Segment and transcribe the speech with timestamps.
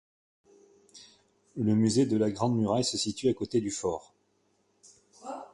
[1.55, 4.15] Le musée de la Grande muraille se situe à côté du fort.